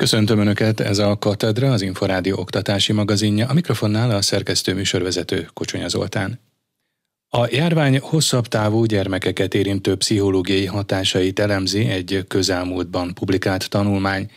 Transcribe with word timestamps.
Köszöntöm 0.00 0.38
Önöket, 0.38 0.80
ez 0.80 0.98
a 0.98 1.18
Katedra, 1.18 1.72
az 1.72 1.82
Inforádió 1.82 2.38
oktatási 2.38 2.92
magazinja, 2.92 3.48
a 3.48 3.52
mikrofonnál 3.52 4.10
a 4.10 4.22
szerkesztő 4.22 4.74
műsorvezető 4.74 5.48
Kocsonya 5.52 5.88
Zoltán. 5.88 6.40
A 7.28 7.46
járvány 7.50 7.98
hosszabb 7.98 8.46
távú 8.46 8.84
gyermekeket 8.84 9.54
érintő 9.54 9.96
pszichológiai 9.96 10.66
hatásait 10.66 11.38
elemzi 11.38 11.88
egy 11.88 12.24
közelmúltban 12.28 13.14
publikált 13.14 13.68
tanulmány. 13.68 14.30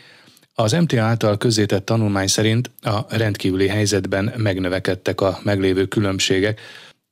Az 0.54 0.72
MTA 0.72 1.02
által 1.02 1.36
közzétett 1.36 1.84
tanulmány 1.84 2.26
szerint 2.26 2.70
a 2.80 3.16
rendkívüli 3.16 3.68
helyzetben 3.68 4.32
megnövekedtek 4.36 5.20
a 5.20 5.38
meglévő 5.42 5.86
különbségek. 5.86 6.60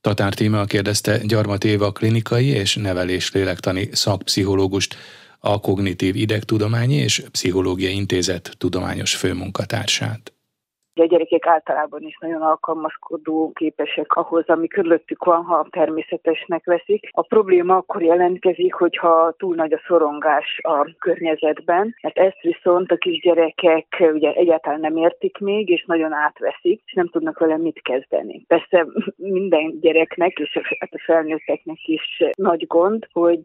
Tatár 0.01 0.35
Tíma 0.35 0.65
kérdezte 0.65 1.19
Gyarmat 1.19 1.65
Éva 1.65 1.93
klinikai 1.93 2.47
és 2.47 2.75
nevelés 2.77 3.33
lélektani 3.33 3.89
szakpszichológust, 3.93 4.97
a 5.45 5.61
Kognitív 5.61 6.17
Idegtudományi 6.17 6.95
és 6.95 7.25
Pszichológiai 7.31 7.95
Intézet 7.95 8.55
tudományos 8.59 9.15
főmunkatársát. 9.15 10.33
A 10.95 11.05
gyerekek 11.05 11.47
általában 11.47 12.03
is 12.03 12.19
nagyon 12.21 12.43
alkalmazkodó 12.43 13.51
képesek 13.55 14.13
ahhoz, 14.13 14.49
ami 14.49 14.69
körülöttük 14.69 15.25
van, 15.25 15.45
ha 15.45 15.67
természetesnek 15.71 16.65
veszik. 16.65 17.09
A 17.11 17.23
probléma 17.23 17.77
akkor 17.77 18.03
jelentkezik, 18.03 18.75
hogyha 18.75 19.35
túl 19.39 19.55
nagy 19.55 19.73
a 19.73 19.81
szorongás 19.87 20.61
a 20.63 20.95
környezetben, 20.99 21.95
mert 22.03 22.19
ezt 22.19 22.41
viszont 22.41 22.91
a 22.91 22.97
kisgyerekek 22.97 24.11
ugye 24.13 24.33
egyáltalán 24.33 24.81
nem 24.81 24.97
értik 24.97 25.39
még, 25.39 25.69
és 25.69 25.85
nagyon 25.87 26.13
átveszik, 26.13 26.83
és 26.85 26.93
nem 26.93 27.09
tudnak 27.09 27.39
vele 27.39 27.57
mit 27.57 27.83
kezdeni. 27.83 28.45
Persze 28.47 28.87
minden 29.17 29.81
gyereknek, 29.81 30.39
és 30.39 30.59
hát 30.79 30.93
a 30.93 31.03
felnőtteknek 31.05 31.79
is 31.85 32.23
nagy 32.37 32.67
gond, 32.67 33.07
hogy 33.13 33.45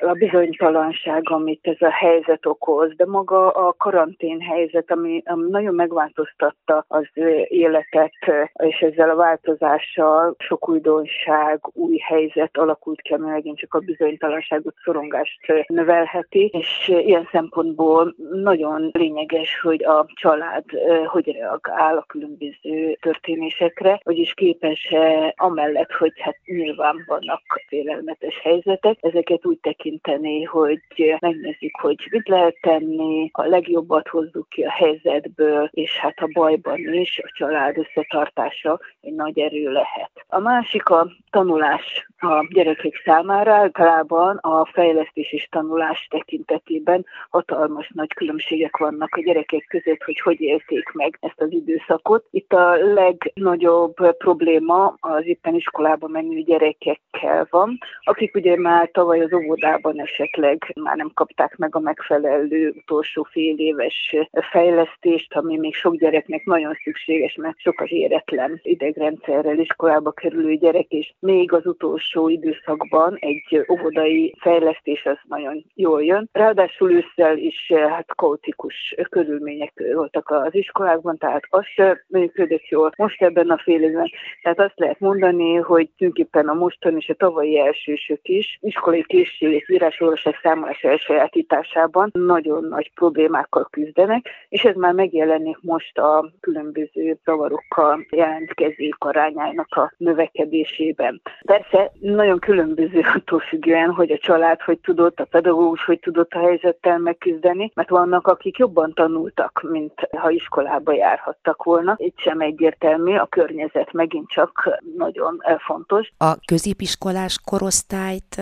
a 0.00 0.12
bizonytalanság, 0.12 1.22
amit 1.24 1.66
ez 1.66 1.80
a 1.80 1.90
helyzet 1.90 2.46
okoz, 2.46 2.96
de 2.96 3.06
maga 3.06 3.50
a 3.50 3.72
karantén 3.72 4.40
helyzet, 4.40 4.90
ami, 4.90 5.22
ami 5.24 5.50
nagyon 5.50 5.74
megváltoztatta 5.74 6.81
az 6.88 7.08
életet, 7.48 8.12
és 8.52 8.78
ezzel 8.78 9.10
a 9.10 9.14
változással 9.14 10.34
sok 10.38 10.68
újdonság, 10.68 11.60
új 11.72 11.96
helyzet 11.98 12.56
alakult 12.56 13.00
ki, 13.00 13.12
ami 13.12 13.30
megint 13.30 13.58
csak 13.58 13.74
a 13.74 13.78
bizonytalanságot, 13.78 14.74
szorongást 14.84 15.66
növelheti, 15.66 16.50
és 16.52 16.88
ilyen 16.88 17.28
szempontból 17.30 18.14
nagyon 18.32 18.90
lényeges, 18.92 19.60
hogy 19.60 19.84
a 19.84 20.06
család 20.14 20.64
hogy 21.06 21.26
reagál 21.26 21.96
a 21.96 22.04
különböző 22.06 22.96
történésekre, 23.00 24.00
vagyis 24.02 24.34
képes 24.34 24.94
amellett, 25.36 25.92
hogy 25.92 26.12
hát 26.16 26.36
nyilván 26.44 27.04
vannak 27.06 27.42
félelmetes 27.68 28.40
helyzetek, 28.42 28.98
ezeket 29.00 29.46
úgy 29.46 29.58
tekinteni, 29.58 30.42
hogy 30.42 30.80
megnézzük, 31.18 31.76
hogy 31.80 32.08
mit 32.10 32.28
lehet 32.28 32.56
tenni, 32.60 33.30
a 33.32 33.46
legjobbat 33.46 34.08
hozzuk 34.08 34.48
ki 34.48 34.62
a 34.62 34.70
helyzetből, 34.70 35.68
és 35.72 35.98
hát 35.98 36.18
a 36.18 36.28
bajban 36.32 36.71
van 36.72 36.94
is, 36.94 37.20
a 37.24 37.30
család 37.34 37.78
összetartása 37.78 38.80
egy 39.00 39.14
nagy 39.14 39.38
erő 39.38 39.72
lehet. 39.72 40.10
A 40.28 40.38
másik 40.38 40.88
a 40.88 41.06
tanulás 41.30 42.06
a 42.18 42.46
gyerekek 42.50 43.02
számára. 43.04 43.52
Általában 43.54 44.36
a 44.36 44.64
fejlesztés 44.64 45.32
és 45.32 45.48
tanulás 45.50 46.06
tekintetében 46.10 47.04
hatalmas 47.30 47.90
nagy 47.94 48.14
különbségek 48.14 48.76
vannak 48.76 49.14
a 49.14 49.22
gyerekek 49.22 49.64
között, 49.68 50.02
hogy 50.02 50.20
hogy 50.20 50.40
élték 50.40 50.92
meg 50.92 51.18
ezt 51.20 51.40
az 51.40 51.52
időszakot. 51.52 52.24
Itt 52.30 52.52
a 52.52 52.76
legnagyobb 52.76 54.16
probléma 54.16 54.94
az 55.00 55.26
éppen 55.26 55.54
iskolába 55.54 56.08
menő 56.08 56.40
gyerekekkel 56.40 57.46
van, 57.50 57.78
akik 58.00 58.34
ugye 58.34 58.56
már 58.56 58.90
tavaly 58.92 59.20
az 59.20 59.32
óvodában 59.32 60.00
esetleg 60.00 60.72
már 60.80 60.96
nem 60.96 61.10
kapták 61.14 61.56
meg 61.56 61.76
a 61.76 61.80
megfelelő 61.80 62.74
utolsó 62.76 63.26
fél 63.30 63.58
éves 63.58 64.16
fejlesztést, 64.50 65.34
ami 65.34 65.58
még 65.58 65.74
sok 65.74 65.96
gyereknek 65.96 66.44
nagyon 66.44 66.61
nagyon 66.62 66.78
szükséges, 66.84 67.34
mert 67.34 67.58
sok 67.58 67.80
az 67.80 67.92
éretlen 67.92 68.60
idegrendszerrel 68.62 69.58
iskolába 69.58 70.10
kerülő 70.10 70.54
gyerek, 70.54 70.86
és 70.88 71.12
még 71.18 71.52
az 71.52 71.66
utolsó 71.66 72.28
időszakban 72.28 73.16
egy 73.20 73.64
óvodai 73.68 74.34
fejlesztés 74.40 75.04
az 75.04 75.18
nagyon 75.28 75.64
jól 75.74 76.04
jön. 76.04 76.28
Ráadásul 76.32 76.92
ősszel 76.92 77.38
is 77.38 77.72
hát 77.72 78.14
kaotikus 78.14 78.94
körülmények 79.10 79.72
voltak 79.94 80.30
az 80.30 80.54
iskolákban, 80.54 81.18
tehát 81.18 81.42
az 81.48 81.64
se 81.64 82.04
működött 82.08 82.68
jól. 82.68 82.92
Most 82.96 83.22
ebben 83.22 83.50
a 83.50 83.58
fél 83.58 83.82
évben, 83.82 84.10
tehát 84.42 84.60
azt 84.60 84.78
lehet 84.78 85.00
mondani, 85.00 85.54
hogy 85.54 85.90
tulajdonképpen 85.96 86.48
a 86.48 86.54
mostan 86.54 86.96
és 86.96 87.08
a 87.08 87.14
tavalyi 87.14 87.58
elsősök 87.58 88.20
is 88.22 88.58
iskolai 88.60 89.04
készség, 89.06 89.64
írásolvasás, 89.68 90.40
számolás 90.42 90.82
elsajátításában 90.82 92.10
nagyon 92.12 92.64
nagy 92.64 92.92
problémákkal 92.94 93.68
küzdenek, 93.70 94.28
és 94.48 94.64
ez 94.64 94.74
már 94.74 94.92
megjelenik 94.92 95.58
most 95.60 95.98
a 95.98 96.32
különböző 96.52 97.18
zavarokkal 97.24 98.06
jelentkezők 98.10 98.96
arányának 98.98 99.76
a 99.76 99.92
növekedésében. 99.96 101.20
Persze 101.44 101.92
nagyon 102.00 102.38
különböző 102.38 103.00
attól 103.16 103.38
függően, 103.38 103.90
hogy 103.90 104.10
a 104.10 104.18
család 104.18 104.60
hogy 104.60 104.78
tudott, 104.78 105.20
a 105.20 105.24
pedagógus 105.24 105.84
hogy 105.84 106.00
tudott 106.00 106.32
a 106.32 106.38
helyzettel 106.38 106.98
megküzdeni, 106.98 107.70
mert 107.74 107.88
vannak, 107.88 108.26
akik 108.26 108.56
jobban 108.56 108.92
tanultak, 108.94 109.66
mint 109.70 109.92
ha 110.18 110.30
iskolába 110.30 110.92
járhattak 110.92 111.62
volna. 111.62 111.94
Itt 111.96 112.18
sem 112.18 112.40
egyértelmű, 112.40 113.14
a 113.16 113.26
környezet 113.26 113.92
megint 113.92 114.28
csak 114.28 114.80
nagyon 114.96 115.42
fontos. 115.58 116.12
A 116.18 116.36
középiskolás 116.36 117.38
korosztályt 117.44 118.36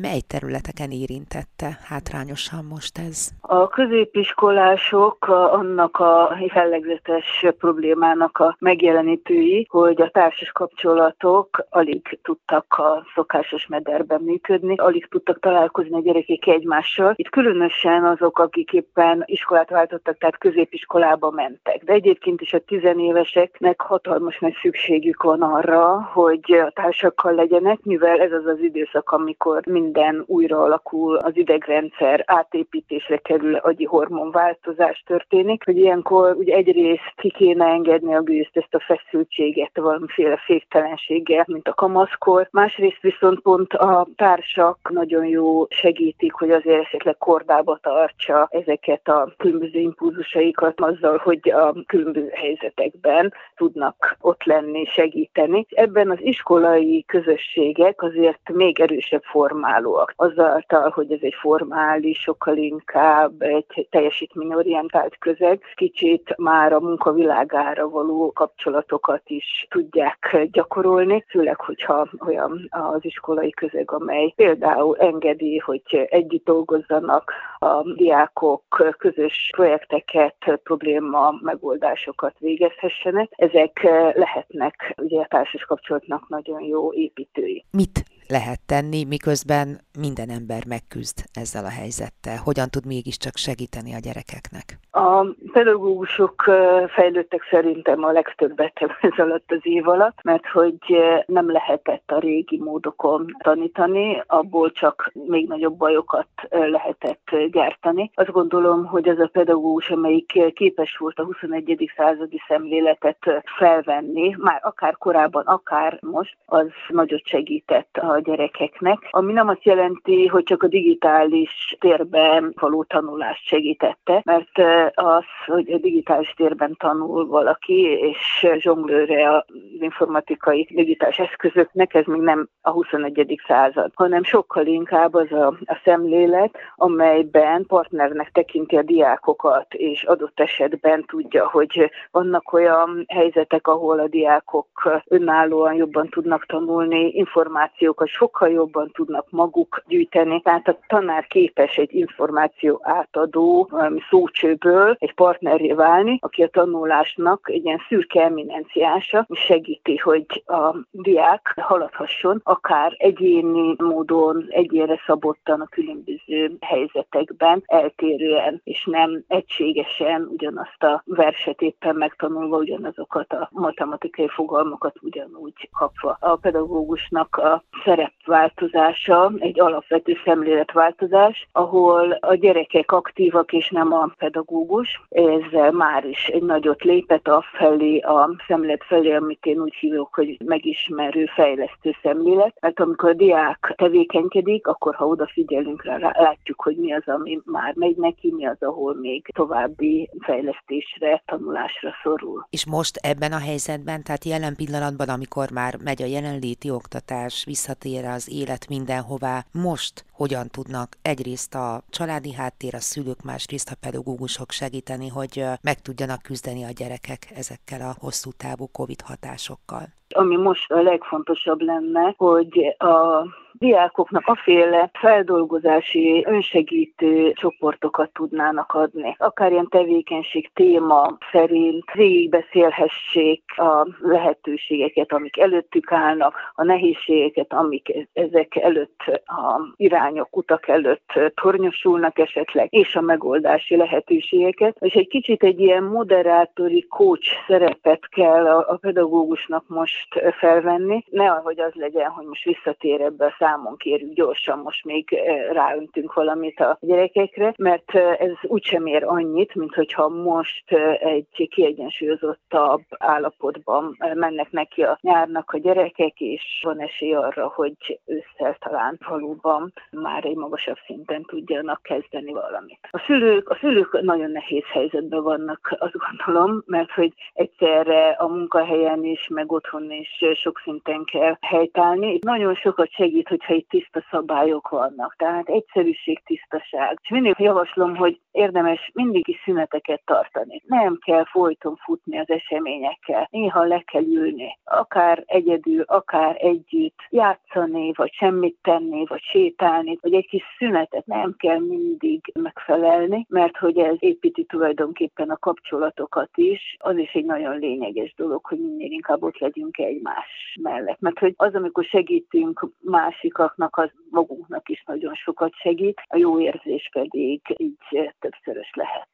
mely 0.00 0.20
területeken 0.26 0.90
érintette 0.90 1.78
hátrányosan 1.88 2.64
most 2.64 2.98
ez? 2.98 3.28
A 3.40 3.68
középiskolások 3.68 5.28
annak 5.28 5.96
a 5.96 6.36
jellegzetes 6.54 7.43
problémának 7.50 8.38
a 8.38 8.56
megjelenítői, 8.58 9.66
hogy 9.70 10.00
a 10.00 10.10
társas 10.10 10.52
kapcsolatok 10.52 11.66
alig 11.70 12.18
tudtak 12.22 12.74
a 12.78 13.06
szokásos 13.14 13.66
mederben 13.66 14.20
működni, 14.20 14.76
alig 14.76 15.06
tudtak 15.08 15.40
találkozni 15.40 15.96
a 15.96 16.00
gyerekek 16.00 16.46
egymással. 16.46 17.12
Itt 17.16 17.30
különösen 17.30 18.04
azok, 18.04 18.38
akik 18.38 18.72
éppen 18.72 19.22
iskolát 19.26 19.70
váltottak, 19.70 20.18
tehát 20.18 20.38
középiskolába 20.38 21.30
mentek. 21.30 21.84
De 21.84 21.92
egyébként 21.92 22.40
is 22.40 22.52
a 22.52 22.58
tizenéveseknek 22.58 23.80
hatalmas 23.80 24.38
nagy 24.38 24.54
szükségük 24.62 25.22
van 25.22 25.42
arra, 25.42 26.02
hogy 26.12 26.52
a 26.52 26.70
társakkal 26.74 27.34
legyenek, 27.34 27.78
mivel 27.82 28.20
ez 28.20 28.32
az 28.32 28.46
az 28.46 28.60
időszak, 28.60 29.10
amikor 29.10 29.66
minden 29.66 30.22
újra 30.26 30.62
alakul, 30.62 31.16
az 31.16 31.36
idegrendszer 31.36 32.22
átépítésre 32.26 33.16
kerül, 33.16 33.54
agyi 33.54 33.84
hormonváltozás 33.84 35.02
történik, 35.06 35.64
hogy 35.64 35.76
ilyenkor 35.76 36.34
ugye 36.36 36.54
egyrészt 36.54 37.14
ki 37.16 37.30
kéne 37.34 37.64
engedni 37.64 38.14
a 38.14 38.22
gőzt, 38.22 38.56
ezt 38.56 38.74
a 38.74 38.80
feszültséget 38.80 39.78
valamiféle 39.78 40.36
féktelenséggel, 40.36 41.44
mint 41.46 41.68
a 41.68 41.74
kamaszkor. 41.74 42.48
Másrészt 42.50 43.00
viszont 43.00 43.40
pont 43.40 43.72
a 43.72 44.06
társak 44.16 44.78
nagyon 44.90 45.26
jó 45.26 45.66
segítik, 45.68 46.32
hogy 46.32 46.50
azért 46.50 46.84
esetleg 46.84 47.16
kordába 47.18 47.78
tartsa 47.82 48.48
ezeket 48.50 49.08
a 49.08 49.32
különböző 49.36 49.78
impulzusaikat 49.78 50.80
azzal, 50.80 51.16
hogy 51.16 51.50
a 51.50 51.74
különböző 51.86 52.30
helyzetekben 52.34 53.32
tudnak 53.56 54.16
ott 54.20 54.44
lenni, 54.44 54.84
segíteni. 54.84 55.66
Ebben 55.70 56.10
az 56.10 56.18
iskolai 56.20 57.04
közösségek 57.06 58.02
azért 58.02 58.52
még 58.52 58.80
erősebb 58.80 59.22
formálóak. 59.22 60.12
Azáltal, 60.16 60.90
hogy 60.90 61.12
ez 61.12 61.18
egy 61.22 61.34
formális, 61.40 62.18
sokkal 62.18 62.56
inkább 62.56 63.42
egy 63.42 63.86
teljesítményorientált 63.90 65.18
közeg, 65.18 65.60
kicsit 65.74 66.34
már 66.36 66.72
a 66.72 66.80
munkavilág 66.80 67.22
világára 67.24 67.88
való 67.88 68.32
kapcsolatokat 68.32 69.22
is 69.24 69.66
tudják 69.70 70.48
gyakorolni, 70.50 71.24
főleg, 71.28 71.60
hogyha 71.60 72.08
olyan 72.26 72.66
az 72.70 73.04
iskolai 73.04 73.50
közeg, 73.50 73.90
amely 73.90 74.32
például 74.36 74.96
engedi, 74.96 75.58
hogy 75.58 75.82
együtt 76.08 76.44
dolgozzanak 76.44 77.32
a 77.58 77.92
diákok, 77.94 78.62
közös 78.98 79.50
projekteket, 79.56 80.60
probléma 80.62 81.34
megoldásokat 81.40 82.34
végezhessenek. 82.38 83.28
Ezek 83.36 83.82
lehetnek 84.14 84.94
ugye 84.96 85.20
a 85.20 85.26
társas 85.28 85.62
kapcsolatnak 85.62 86.28
nagyon 86.28 86.62
jó 86.62 86.92
építői. 86.92 87.64
Mit 87.70 88.13
lehet 88.28 88.60
tenni, 88.66 89.04
miközben 89.04 89.80
minden 89.98 90.30
ember 90.30 90.62
megküzd 90.66 91.18
ezzel 91.32 91.64
a 91.64 91.76
helyzettel? 91.80 92.36
Hogyan 92.44 92.68
tud 92.70 92.86
mégiscsak 92.86 93.36
segíteni 93.36 93.94
a 93.94 93.98
gyerekeknek? 93.98 94.78
A 94.90 95.26
pedagógusok 95.52 96.42
fejlődtek 96.88 97.46
szerintem 97.50 98.04
a 98.04 98.12
legtöbbet 98.12 98.72
ez 99.00 99.18
alatt 99.18 99.50
az 99.50 99.60
év 99.62 99.88
alatt, 99.88 100.22
mert 100.22 100.46
hogy 100.46 100.78
nem 101.26 101.50
lehetett 101.50 102.10
a 102.10 102.18
régi 102.18 102.58
módokon 102.58 103.26
tanítani, 103.42 104.22
abból 104.26 104.72
csak 104.72 105.10
még 105.12 105.48
nagyobb 105.48 105.76
bajokat 105.76 106.28
lehetett 106.50 107.30
gyártani. 107.50 108.10
Azt 108.14 108.30
gondolom, 108.32 108.84
hogy 108.84 109.08
ez 109.08 109.18
a 109.18 109.30
pedagógus, 109.32 109.90
amelyik 109.90 110.52
képes 110.54 110.96
volt 110.96 111.18
a 111.18 111.24
21. 111.24 111.92
századi 111.96 112.40
szemléletet 112.48 113.18
felvenni, 113.58 114.34
már 114.38 114.60
akár 114.62 114.96
korábban, 114.96 115.44
akár 115.46 115.98
most, 116.00 116.36
az 116.46 116.66
nagyot 116.88 117.26
segített 117.26 117.96
a 117.96 118.13
a 118.14 118.20
gyerekeknek, 118.20 118.98
ami 119.10 119.32
nem 119.32 119.48
azt 119.48 119.64
jelenti, 119.64 120.26
hogy 120.26 120.42
csak 120.42 120.62
a 120.62 120.66
digitális 120.66 121.76
térben 121.80 122.54
való 122.60 122.84
tanulást 122.84 123.46
segítette, 123.46 124.22
mert 124.24 124.58
az, 124.94 125.24
hogy 125.46 125.72
a 125.72 125.78
digitális 125.78 126.34
térben 126.36 126.76
tanul 126.78 127.26
valaki, 127.26 127.82
és 127.82 128.46
zsonglőre 128.58 129.36
az 129.36 129.44
informatikai 129.80 130.68
digitális 130.70 131.18
eszközöknek, 131.18 131.94
ez 131.94 132.04
még 132.06 132.20
nem 132.20 132.48
a 132.62 132.70
21. 132.70 133.40
század, 133.46 133.90
hanem 133.94 134.22
sokkal 134.22 134.66
inkább 134.66 135.14
az 135.14 135.32
a, 135.32 135.46
a 135.46 135.80
szemlélet, 135.84 136.56
amelyben 136.76 137.66
partnernek 137.66 138.30
tekinti 138.32 138.76
a 138.76 138.82
diákokat, 138.82 139.74
és 139.74 140.02
adott 140.02 140.40
esetben 140.40 141.04
tudja, 141.06 141.48
hogy 141.48 141.90
vannak 142.10 142.52
olyan 142.52 143.04
helyzetek, 143.08 143.66
ahol 143.66 143.98
a 143.98 144.08
diákok 144.08 144.68
önállóan 145.06 145.74
jobban 145.74 146.08
tudnak 146.08 146.46
tanulni, 146.46 147.08
információkat 147.08 148.03
sokkal 148.06 148.50
jobban 148.50 148.90
tudnak 148.92 149.26
maguk 149.30 149.82
gyűjteni, 149.86 150.40
tehát 150.40 150.68
a 150.68 150.78
tanár 150.86 151.26
képes 151.26 151.76
egy 151.76 151.94
információ 151.94 152.80
átadó 152.82 153.70
szócsőből 154.10 154.96
egy 154.98 155.14
partneré 155.14 155.72
válni, 155.72 156.18
aki 156.22 156.42
a 156.42 156.48
tanulásnak 156.48 157.50
egy 157.52 157.64
ilyen 157.64 157.80
szürke 157.88 158.22
eminenciása, 158.22 159.26
és 159.28 159.38
segíti, 159.38 159.96
hogy 159.96 160.42
a 160.46 160.76
diák 160.90 161.54
haladhasson, 161.60 162.40
akár 162.44 162.94
egyéni 162.98 163.74
módon, 163.78 164.46
egyénre 164.48 165.00
szabottan 165.06 165.60
a 165.60 165.66
különböző 165.66 166.56
helyzetekben, 166.60 167.62
eltérően, 167.66 168.60
és 168.64 168.84
nem 168.84 169.24
egységesen 169.28 170.28
ugyanazt 170.32 170.82
a 170.82 171.02
verset 171.06 171.60
éppen 171.60 171.96
megtanulva, 171.96 172.56
ugyanazokat 172.56 173.32
a 173.32 173.48
matematikai 173.52 174.28
fogalmakat 174.28 174.96
ugyanúgy 175.00 175.68
kapva. 175.72 176.16
A 176.20 176.36
pedagógusnak 176.36 177.36
a 177.36 177.64
szerepváltozása 177.94 179.32
egy 179.38 179.60
alapvető 179.60 180.16
szemléletváltozás, 180.24 181.48
ahol 181.52 182.10
a 182.20 182.34
gyerekek 182.34 182.92
aktívak 182.92 183.52
és 183.52 183.70
nem 183.70 183.92
a 183.92 184.12
pedagógus. 184.18 185.02
Ez 185.08 185.72
már 185.72 186.04
is 186.04 186.26
egy 186.26 186.42
nagyot 186.42 186.82
lépett 186.82 187.26
a 187.26 187.44
felé, 187.52 187.98
a 187.98 188.36
szemlélet 188.46 188.84
felé, 188.84 189.12
amit 189.12 189.44
én 189.46 189.60
úgy 189.60 189.74
hívok, 189.74 190.14
hogy 190.14 190.36
megismerő, 190.44 191.26
fejlesztő 191.26 191.96
szemlélet. 192.02 192.54
Mert 192.60 192.80
amikor 192.80 193.08
a 193.08 193.14
diák 193.14 193.72
tevékenykedik, 193.76 194.66
akkor 194.66 194.94
ha 194.94 195.06
odafigyelünk 195.06 195.84
rá, 195.84 195.98
látjuk, 195.98 196.62
hogy 196.62 196.76
mi 196.76 196.92
az, 196.92 197.02
ami 197.06 197.40
már 197.44 197.74
megy 197.76 197.96
neki, 197.96 198.32
mi 198.36 198.46
az, 198.46 198.62
ahol 198.62 198.94
még 198.94 199.26
további 199.34 200.10
fejlesztésre, 200.20 201.22
tanulásra 201.26 201.90
szorul. 202.02 202.46
És 202.50 202.66
most 202.66 202.96
ebben 202.96 203.32
a 203.32 203.38
helyzetben, 203.38 204.02
tehát 204.02 204.24
jelen 204.24 204.56
pillanatban, 204.56 205.08
amikor 205.08 205.50
már 205.50 205.74
megy 205.84 206.02
a 206.02 206.06
jelenléti 206.06 206.70
oktatás, 206.70 207.44
visszatér 207.84 208.04
az 208.04 208.28
élet 208.28 208.68
mindenhová, 208.68 209.46
most 209.50 210.04
hogyan 210.12 210.48
tudnak 210.48 210.96
egyrészt 211.02 211.54
a 211.54 211.84
családi 211.90 212.32
háttér, 212.32 212.74
a 212.74 212.80
szülők, 212.80 213.22
másrészt 213.22 213.70
a 213.70 213.74
pedagógusok 213.74 214.50
segíteni, 214.50 215.08
hogy 215.08 215.44
meg 215.60 215.80
tudjanak 215.82 216.22
küzdeni 216.22 216.64
a 216.64 216.70
gyerekek 216.70 217.30
ezekkel 217.34 217.80
a 217.80 217.96
hosszú 217.98 218.32
távú 218.32 218.68
COVID 218.72 219.00
hatásokkal? 219.00 219.92
Ami 220.16 220.36
most 220.36 220.72
a 220.72 220.82
legfontosabb 220.82 221.60
lenne, 221.60 222.14
hogy 222.16 222.74
a 222.78 223.26
diákoknak 223.58 224.26
aféle 224.26 224.90
feldolgozási, 224.92 226.24
önsegítő 226.26 227.32
csoportokat 227.32 228.10
tudnának 228.12 228.72
adni. 228.72 229.16
Akár 229.18 229.52
ilyen 229.52 229.68
tevékenység 229.68 230.50
téma 230.52 231.16
szerint 231.32 231.92
végigbeszélhessék 231.92 233.42
a 233.56 233.86
lehetőségeket, 234.00 235.12
amik 235.12 235.38
előttük 235.38 235.92
állnak, 235.92 236.34
a 236.54 236.64
nehézségeket, 236.64 237.52
amik 237.52 238.08
ezek 238.12 238.56
előtt, 238.56 239.00
a 239.24 239.72
irányok, 239.76 240.36
utak 240.36 240.68
előtt 240.68 241.12
tornyosulnak 241.34 242.18
esetleg, 242.18 242.66
és 242.70 242.96
a 242.96 243.00
megoldási 243.00 243.76
lehetőségeket. 243.76 244.76
És 244.80 244.92
egy 244.92 245.08
kicsit 245.08 245.42
egy 245.42 245.60
ilyen 245.60 245.82
moderátori 245.82 246.86
coach 246.88 247.28
szerepet 247.46 248.08
kell 248.08 248.46
a, 248.46 248.64
a 248.68 248.76
pedagógusnak 248.76 249.64
most 249.66 250.03
felvenni. 250.38 251.04
Ne 251.10 251.30
ahogy 251.30 251.60
az 251.60 251.72
legyen, 251.72 252.10
hogy 252.10 252.26
most 252.26 252.44
visszatér 252.44 253.00
ebbe 253.00 253.26
a 253.26 253.34
számon 253.38 253.76
kérjük 253.76 254.12
gyorsan, 254.12 254.58
most 254.58 254.84
még 254.84 255.20
ráöntünk 255.52 256.12
valamit 256.12 256.60
a 256.60 256.78
gyerekekre, 256.80 257.54
mert 257.56 257.94
ez 257.94 258.32
úgysem 258.42 258.86
ér 258.86 259.04
annyit, 259.04 259.54
mint 259.54 259.74
hogyha 259.74 260.08
most 260.08 260.72
egy 260.98 261.48
kiegyensúlyozottabb 261.50 262.82
állapotban 262.98 263.96
mennek 264.14 264.50
neki 264.50 264.82
a 264.82 264.98
nyárnak 265.00 265.50
a 265.50 265.58
gyerekek, 265.58 266.20
és 266.20 266.60
van 266.62 266.80
esély 266.80 267.14
arra, 267.14 267.52
hogy 267.54 268.00
ősszel 268.04 268.56
talán 268.58 268.98
valóban 269.08 269.72
már 269.90 270.24
egy 270.24 270.36
magasabb 270.36 270.78
szinten 270.86 271.22
tudjanak 271.22 271.82
kezdeni 271.82 272.32
valamit. 272.32 272.78
A 272.90 273.02
szülők, 273.06 273.48
a 273.48 273.56
szülők 273.60 274.00
nagyon 274.00 274.30
nehéz 274.30 274.64
helyzetben 274.72 275.22
vannak, 275.22 275.76
azt 275.78 275.96
gondolom, 276.08 276.62
mert 276.66 276.90
hogy 276.90 277.12
egyszerre 277.32 278.08
a 278.08 278.28
munkahelyen 278.28 279.04
is, 279.04 279.28
meg 279.28 279.52
otthon 279.52 279.82
is 279.94 280.24
sok 280.34 280.60
szinten 280.64 281.04
kell 281.04 281.36
helytállni. 281.40 282.18
Nagyon 282.20 282.54
sokat 282.54 282.90
segít, 282.90 283.28
hogy 283.28 283.44
hogyha 283.44 283.60
itt 283.60 283.68
tiszta 283.68 284.06
szabályok 284.10 284.68
vannak. 284.68 285.14
Tehát 285.18 285.48
egyszerűség, 285.48 286.22
tisztaság. 286.24 286.98
És 287.02 287.08
mindig 287.08 287.34
javaslom, 287.38 287.96
hogy 287.96 288.20
érdemes 288.32 288.90
mindig 288.94 289.28
is 289.28 289.40
szüneteket 289.44 290.02
tartani. 290.04 290.62
Nem 290.66 290.98
kell 291.04 291.24
folyton 291.24 291.76
futni 291.76 292.18
az 292.18 292.30
eseményekkel. 292.30 293.28
Néha 293.30 293.64
le 293.64 293.82
kell 293.86 294.02
ülni. 294.02 294.58
Akár 294.64 295.22
egyedül, 295.26 295.82
akár 295.86 296.36
együtt 296.38 296.98
játszani, 297.10 297.92
vagy 297.96 298.12
semmit 298.12 298.56
tenni, 298.62 299.04
vagy 299.06 299.22
sétálni, 299.22 299.98
vagy 300.00 300.14
egy 300.14 300.26
kis 300.26 300.44
szünetet 300.58 301.06
nem 301.06 301.34
kell 301.38 301.58
mindig 301.58 302.20
megfelelni, 302.34 303.26
mert 303.28 303.56
hogy 303.56 303.78
ez 303.78 303.96
építi 303.98 304.44
tulajdonképpen 304.44 305.30
a 305.30 305.36
kapcsolatokat 305.36 306.30
is. 306.34 306.76
Az 306.78 306.96
is 306.96 307.12
egy 307.12 307.24
nagyon 307.24 307.58
lényeges 307.58 308.14
dolog, 308.16 308.44
hogy 308.44 308.58
minél 308.58 308.90
inkább 308.90 309.22
ott 309.22 309.38
legyünk 309.38 309.78
egymás 309.84 310.58
mellett. 310.60 311.00
Mert 311.00 311.18
hogy 311.18 311.34
az, 311.36 311.54
amikor 311.54 311.84
segítünk 311.84 312.68
másik 312.80 313.34
másikaknak, 313.34 313.76
az 313.76 313.90
magunknak 314.10 314.68
is 314.68 314.82
nagyon 314.86 315.14
sokat 315.14 315.52
segít, 315.62 316.00
a 316.06 316.16
jó 316.16 316.40
érzés 316.40 316.88
pedig 316.92 317.40
így 317.56 318.12
többszörös 318.20 318.70
lehet. 318.72 319.08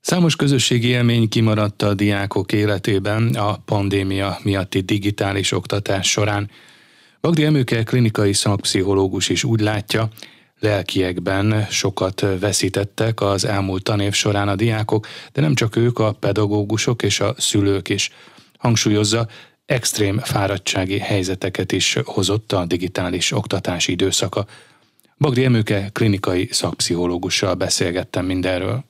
Számos 0.00 0.36
közösségi 0.36 0.88
élmény 0.88 1.28
kimaradt 1.28 1.82
a 1.82 1.94
diákok 1.94 2.52
életében 2.52 3.34
a 3.34 3.56
pandémia 3.64 4.36
miatti 4.42 4.80
digitális 4.80 5.52
oktatás 5.52 6.10
során. 6.10 6.50
Bagdi 7.20 7.44
Emőke 7.44 7.82
klinikai 7.82 8.32
szakpszichológus 8.32 9.28
is 9.28 9.44
úgy 9.44 9.60
látja, 9.60 10.08
lelkiekben 10.60 11.66
sokat 11.70 12.20
veszítettek 12.40 13.20
az 13.20 13.44
elmúlt 13.44 13.82
tanév 13.82 14.12
során 14.12 14.48
a 14.48 14.56
diákok, 14.56 15.06
de 15.32 15.40
nem 15.40 15.54
csak 15.54 15.76
ők, 15.76 15.98
a 15.98 16.12
pedagógusok 16.12 17.02
és 17.02 17.20
a 17.20 17.34
szülők 17.36 17.88
is. 17.88 18.10
Hangsúlyozza, 18.58 19.26
extrém 19.66 20.18
fáradtsági 20.18 20.98
helyzeteket 20.98 21.72
is 21.72 21.98
hozott 22.04 22.52
a 22.52 22.64
digitális 22.64 23.32
oktatási 23.32 23.92
időszaka. 23.92 24.46
Bagdi 25.18 25.44
Emőke 25.44 25.88
klinikai 25.92 26.48
szakpszichológussal 26.50 27.54
beszélgettem 27.54 28.24
mindenről. 28.26 28.84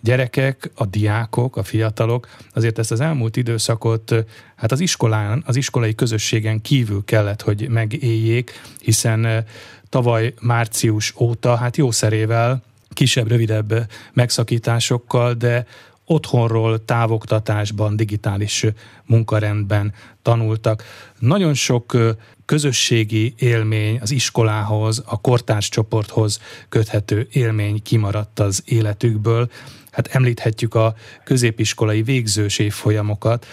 Gyerekek, 0.00 0.70
a 0.74 0.86
diákok, 0.86 1.56
a 1.56 1.62
fiatalok 1.62 2.28
azért 2.52 2.78
ezt 2.78 2.90
az 2.90 3.00
elmúlt 3.00 3.36
időszakot 3.36 4.14
hát 4.56 4.72
az 4.72 4.80
iskolán, 4.80 5.42
az 5.46 5.56
iskolai 5.56 5.94
közösségen 5.94 6.60
kívül 6.60 7.04
kellett, 7.04 7.42
hogy 7.42 7.68
megéljék, 7.68 8.60
hiszen 8.80 9.44
tavaly 9.88 10.34
március 10.40 11.14
óta 11.18 11.56
hát 11.56 11.76
jószerével 11.76 12.62
kisebb, 12.88 13.28
rövidebb 13.28 13.90
megszakításokkal, 14.12 15.34
de 15.34 15.66
otthonról, 16.06 16.84
távoktatásban, 16.84 17.96
digitális 17.96 18.66
munkarendben 19.04 19.92
tanultak. 20.22 20.84
Nagyon 21.18 21.54
sok 21.54 21.96
közösségi 22.44 23.34
élmény 23.38 23.98
az 24.00 24.10
iskolához, 24.10 25.02
a 25.06 25.20
kortárs 25.20 25.68
csoporthoz 25.68 26.40
köthető 26.68 27.28
élmény 27.30 27.82
kimaradt 27.82 28.38
az 28.40 28.62
életükből. 28.64 29.50
Hát 29.90 30.06
említhetjük 30.06 30.74
a 30.74 30.94
középiskolai 31.24 32.02
végzős 32.02 32.58
évfolyamokat, 32.58 33.46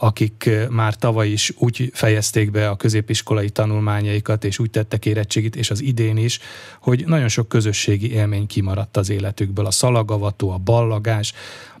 akik 0.00 0.50
már 0.70 0.96
tavaly 0.96 1.28
is 1.28 1.52
úgy 1.56 1.90
fejezték 1.94 2.50
be 2.50 2.68
a 2.68 2.76
középiskolai 2.76 3.50
tanulmányaikat, 3.50 4.44
és 4.44 4.58
úgy 4.58 4.70
tettek 4.70 5.06
érettségit, 5.06 5.56
és 5.56 5.70
az 5.70 5.82
idén 5.82 6.16
is, 6.16 6.38
hogy 6.80 7.04
nagyon 7.06 7.28
sok 7.28 7.48
közösségi 7.48 8.12
élmény 8.12 8.46
kimaradt 8.46 8.96
az 8.96 9.10
életükből. 9.10 9.66
A 9.66 9.70
szalagavató, 9.70 10.50
a 10.50 10.58
ballagás, 10.58 11.32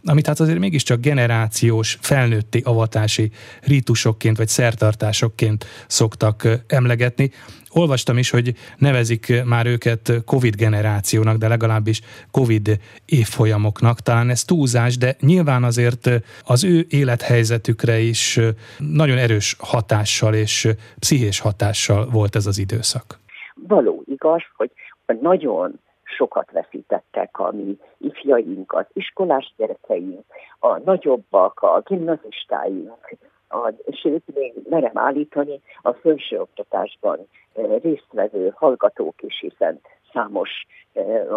amit 0.04 0.26
hát 0.26 0.40
azért 0.40 0.58
mégiscsak 0.58 1.00
generációs, 1.00 1.98
felnőtti 2.00 2.60
avatási 2.64 3.30
rítusokként 3.60 4.36
vagy 4.36 4.48
szertartásokként 4.48 5.66
szoktak 5.86 6.48
emlegetni. 6.66 7.30
Olvastam 7.74 8.18
is, 8.18 8.30
hogy 8.30 8.54
nevezik 8.76 9.44
már 9.44 9.66
őket 9.66 10.12
Covid 10.24 10.54
generációnak, 10.54 11.36
de 11.36 11.48
legalábbis 11.48 12.00
Covid 12.30 12.78
évfolyamoknak. 13.04 14.00
Talán 14.00 14.30
ez 14.30 14.44
túlzás, 14.44 14.96
de 14.96 15.16
nyilván 15.20 15.64
azért 15.64 16.10
az 16.46 16.64
ő 16.64 16.86
élethelyzetükre 16.88 17.98
is 17.98 18.40
nagyon 18.78 19.18
erős 19.18 19.56
hatással 19.58 20.34
és 20.34 20.68
pszichés 20.98 21.40
hatással 21.40 22.06
volt 22.12 22.34
ez 22.34 22.46
az 22.46 22.58
időszak. 22.58 23.18
Való 23.54 24.02
igaz, 24.06 24.42
hogy 24.56 24.70
nagyon 25.20 25.80
sokat 26.16 26.50
veszítettek 26.52 27.38
a 27.38 27.52
mi 27.52 27.78
ifjaink, 27.98 28.72
az 28.72 28.86
iskolás 28.92 29.54
gyerekeink, 29.56 30.24
a 30.58 30.78
nagyobbak, 30.78 31.60
a 31.60 31.82
gimnazistáink, 31.86 33.16
a, 33.48 33.72
sőt, 33.92 34.22
még 34.34 34.52
merem 34.68 34.98
állítani, 34.98 35.60
a 35.82 35.92
felsőoktatásban 35.92 37.28
résztvevő 37.82 38.52
hallgatók 38.54 39.22
is, 39.22 39.40
hiszen 39.40 39.80
számos 40.12 40.50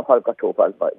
hallgatóval 0.04 0.76
van 0.78 0.94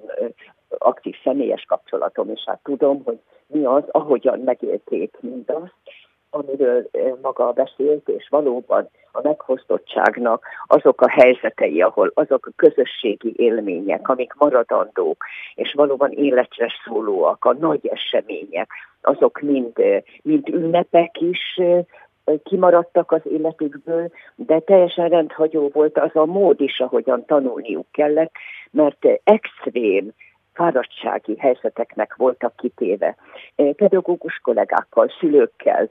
aktív 0.77 1.15
személyes 1.23 1.65
kapcsolatom, 1.67 2.29
és 2.29 2.43
hát 2.45 2.59
tudom, 2.63 3.03
hogy 3.03 3.19
mi 3.47 3.65
az, 3.65 3.83
ahogyan 3.91 4.39
megélték 4.39 5.17
mindazt, 5.19 5.73
amiről 6.33 6.89
maga 7.21 7.51
beszélt, 7.51 8.07
és 8.09 8.27
valóban 8.29 8.89
a 9.11 9.21
megfosztottságnak 9.23 10.45
azok 10.67 11.01
a 11.01 11.09
helyzetei, 11.09 11.81
ahol 11.81 12.11
azok 12.13 12.45
a 12.45 12.53
közösségi 12.55 13.33
élmények, 13.35 14.09
amik 14.09 14.33
maradandók, 14.33 15.25
és 15.55 15.73
valóban 15.73 16.11
életre 16.11 16.67
szólóak, 16.85 17.45
a 17.45 17.53
nagy 17.53 17.87
események, 17.87 18.69
azok 19.01 19.39
mind, 19.39 19.73
mind 20.21 20.49
ünnepek 20.49 21.21
is 21.21 21.59
kimaradtak 22.43 23.11
az 23.11 23.21
életükből, 23.23 24.11
de 24.35 24.59
teljesen 24.59 25.09
rendhagyó 25.09 25.69
volt 25.73 25.97
az 25.97 26.11
a 26.13 26.25
mód 26.25 26.61
is, 26.61 26.79
ahogyan 26.79 27.25
tanulniuk 27.25 27.87
kellett, 27.91 28.31
mert 28.71 29.05
extrém 29.23 30.13
fáradtsági 30.53 31.37
helyzeteknek 31.37 32.15
voltak 32.15 32.55
kitéve. 32.55 33.15
Pedagógus 33.55 34.39
kollégákkal, 34.43 35.11
szülőkkel 35.19 35.89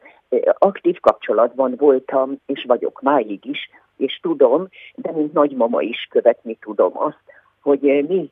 aktív 0.58 1.00
kapcsolatban 1.00 1.74
voltam, 1.76 2.36
és 2.46 2.64
vagyok 2.66 3.00
máig 3.00 3.44
is, 3.44 3.70
és 3.96 4.18
tudom, 4.22 4.68
de 4.94 5.10
mint 5.10 5.32
nagymama 5.32 5.80
is 5.80 6.06
követni 6.10 6.54
tudom 6.54 6.92
azt, 6.94 7.22
hogy 7.62 7.80
mi, 7.80 8.30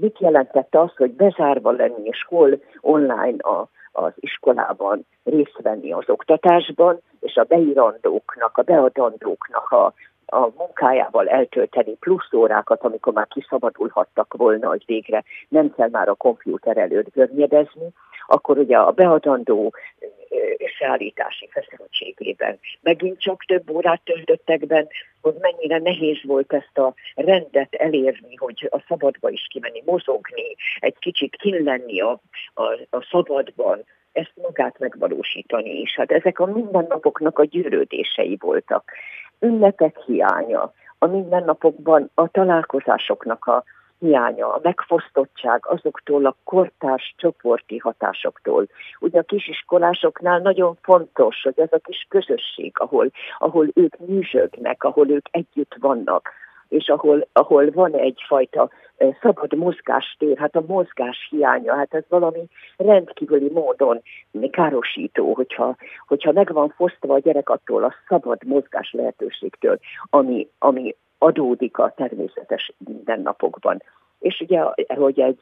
mit 0.00 0.18
jelentett 0.18 0.74
az, 0.74 0.96
hogy 0.96 1.10
bezárva 1.10 1.70
lenni, 1.70 2.02
és 2.02 2.24
hol 2.28 2.60
online 2.80 3.36
a, 3.38 3.68
az 3.92 4.12
iskolában 4.14 5.06
részt 5.24 5.58
venni 5.62 5.92
az 5.92 6.04
oktatásban, 6.08 7.00
és 7.20 7.36
a 7.36 7.44
beírandóknak, 7.44 8.58
a 8.58 8.62
beadandóknak 8.62 9.70
a, 9.70 9.92
a 10.32 10.52
munkájával 10.56 11.28
eltölteni 11.28 11.94
plusz 11.94 12.32
órákat, 12.32 12.82
amikor 12.82 13.12
már 13.12 13.26
kiszabadulhattak 13.28 14.34
volna, 14.36 14.68
hogy 14.68 14.82
végre 14.86 15.24
nem 15.48 15.74
kell 15.74 15.88
már 15.88 16.08
a 16.08 16.14
kompjúter 16.14 16.76
előtt 16.76 17.12
görnyedezni, 17.12 17.88
akkor 18.26 18.58
ugye 18.58 18.76
a 18.76 18.90
beadandó 18.90 19.72
szállítási 20.78 21.48
feszültségében 21.50 22.58
megint 22.80 23.20
csak 23.20 23.44
több 23.44 23.70
órát 23.70 24.00
töltöttek 24.04 24.66
benne, 24.66 24.88
hogy 25.20 25.34
mennyire 25.40 25.78
nehéz 25.78 26.18
volt 26.22 26.52
ezt 26.52 26.78
a 26.78 26.94
rendet 27.14 27.74
elérni, 27.74 28.36
hogy 28.36 28.68
a 28.70 28.84
szabadba 28.88 29.30
is 29.30 29.46
kimenni, 29.50 29.82
mozogni, 29.84 30.56
egy 30.78 30.98
kicsit 30.98 31.36
killenni 31.36 32.00
a, 32.00 32.20
a, 32.54 32.64
a 32.90 33.06
szabadban, 33.10 33.84
ezt 34.12 34.32
magát 34.42 34.78
megvalósítani 34.78 35.80
is. 35.80 35.94
Hát 35.96 36.10
ezek 36.10 36.38
a 36.38 36.46
mindennapoknak 36.46 37.38
a 37.38 37.44
gyűrődései 37.44 38.36
voltak. 38.40 38.92
Ünnepek 39.40 39.96
hiánya, 40.06 40.72
a 40.98 41.06
mindennapokban 41.06 42.10
a 42.14 42.28
találkozásoknak 42.28 43.44
a 43.44 43.64
hiánya, 43.98 44.54
a 44.54 44.60
megfosztottság 44.62 45.66
azoktól 45.66 46.26
a 46.26 46.36
kortárs 46.44 47.14
csoporti 47.16 47.78
hatásoktól. 47.78 48.66
Ugye 49.00 49.18
a 49.18 49.22
kisiskolásoknál 49.22 50.38
nagyon 50.38 50.78
fontos, 50.82 51.42
hogy 51.42 51.60
ez 51.60 51.72
a 51.72 51.78
kis 51.78 52.06
közösség, 52.08 52.72
ahol, 52.78 53.10
ahol 53.38 53.66
ők 53.74 53.98
műzsögnek, 53.98 54.84
ahol 54.84 55.10
ők 55.10 55.26
együtt 55.30 55.74
vannak, 55.80 56.30
és 56.72 56.88
ahol, 56.88 57.26
ahol 57.32 57.70
van 57.70 57.94
egyfajta 57.94 58.70
szabad 59.20 59.54
mozgástér, 59.54 60.38
hát 60.38 60.56
a 60.56 60.64
mozgás 60.66 61.26
hiánya, 61.30 61.74
hát 61.74 61.94
ez 61.94 62.02
valami 62.08 62.44
rendkívüli 62.76 63.50
módon 63.50 64.02
károsító, 64.50 65.32
hogyha, 65.34 65.76
hogyha 66.06 66.32
meg 66.32 66.52
van 66.52 66.74
fosztva 66.76 67.14
a 67.14 67.18
gyerek 67.18 67.48
attól 67.48 67.84
a 67.84 67.94
szabad 68.08 68.44
mozgás 68.44 68.92
lehetőségtől, 68.92 69.78
ami, 70.10 70.48
ami 70.58 70.94
adódik 71.18 71.78
a 71.78 71.92
természetes 71.96 72.72
mindennapokban. 72.78 73.82
És 74.18 74.40
ugye, 74.40 74.60
hogy 74.86 75.20
egy 75.20 75.40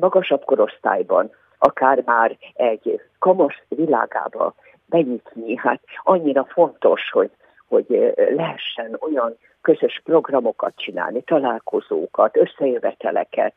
magasabb 0.00 0.44
korosztályban, 0.44 1.30
akár 1.58 2.02
már 2.04 2.36
egy 2.54 3.00
kamasz 3.18 3.62
világába 3.68 4.54
benyitni, 4.86 5.56
hát 5.56 5.80
annyira 6.02 6.44
fontos, 6.44 7.10
hogy, 7.10 7.30
hogy 7.68 8.14
lehessen 8.14 8.96
olyan 9.00 9.36
közös 9.60 10.00
programokat 10.04 10.72
csinálni, 10.76 11.22
találkozókat, 11.22 12.36
összejöveteleket, 12.36 13.54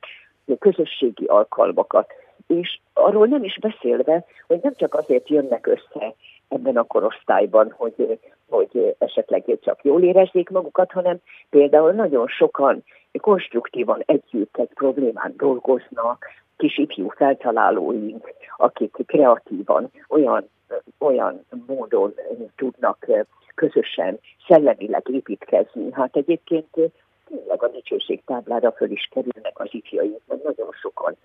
közösségi 0.60 1.26
alkalmakat, 1.26 2.14
és 2.48 2.80
arról 2.94 3.28
nem 3.28 3.44
is 3.44 3.60
beszélve, 3.60 4.26
hogy 4.48 4.60
nem 4.62 4.74
csak 4.76 4.94
azért 4.94 5.30
jönnek 5.30 5.68
össze 5.68 6.14
ebben 6.48 6.78
a 6.78 6.84
korosztályban, 6.84 7.74
hogy, 7.78 8.20
hogy 8.50 8.96
esetleg 8.98 9.44
csak 9.62 9.84
jól 9.84 10.04
érezzék 10.04 10.50
magukat, 10.50 10.92
hanem 10.92 11.18
például 11.50 11.92
nagyon 11.92 12.28
sokan 12.28 12.84
konstruktívan 13.20 14.04
együtt 14.06 14.58
egy 14.58 14.70
problémán 14.74 15.34
dolgoznak, 15.38 16.26
kis 16.62 16.78
ifjú 16.78 17.10
feltalálóink, 17.10 18.34
akik 18.58 18.96
kreatívan 19.06 19.92
olyan, 20.08 20.50
olyan 21.00 21.46
módon 21.68 22.14
tudnak 22.56 23.06
közösen 23.56 24.20
szellemileg 24.48 25.10
építkezni. 25.10 25.92
Hát 25.92 26.16
egyébként 26.16 26.68
tényleg 27.28 27.64
a 27.64 27.68
dicsőség 27.68 28.22
táblára 28.26 28.72
föl 28.72 28.92
is 28.92 29.10
kerülnek 29.12 29.60
az 29.60 29.68
ifjaink, 29.72 30.22
mert 30.28 30.44
nagyon 30.44 30.70
sokan 30.82 31.16